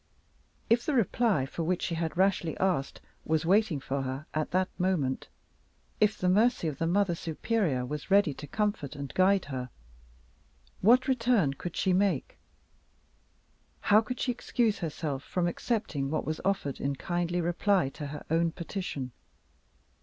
[0.67, 4.67] If the reply for which she had rashly asked was waiting for her at that
[4.79, 5.29] moment
[5.99, 9.69] if the mercy of the Mother Superior was ready to comfort and guide her
[10.79, 12.39] what return could she make?
[13.93, 18.25] how could she excuse herself from accepting what was offered in kindly reply to her
[18.31, 19.11] own petition?